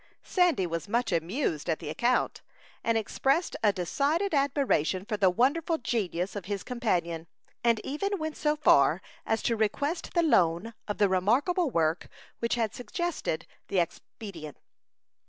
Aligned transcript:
Sandy 0.23 0.65
was 0.65 0.87
much 0.87 1.11
amused 1.11 1.69
at 1.69 1.77
the 1.77 1.89
account, 1.91 2.41
and 2.83 2.97
expressed 2.97 3.55
a 3.61 3.71
decided 3.71 4.33
admiration 4.33 5.05
for 5.05 5.15
the 5.15 5.29
wonderful 5.29 5.77
genius 5.77 6.35
of 6.35 6.45
his 6.45 6.63
companion, 6.63 7.27
and 7.63 7.79
even 7.83 8.17
went 8.17 8.35
so 8.35 8.55
far 8.55 9.03
as 9.27 9.43
to 9.43 9.55
request 9.55 10.15
the 10.15 10.23
loan 10.23 10.73
of 10.87 10.97
the 10.97 11.07
remarkable 11.07 11.69
work 11.69 12.07
which 12.39 12.55
had 12.55 12.73
suggested 12.73 13.45
the 13.67 13.77
expedient. 13.77 14.57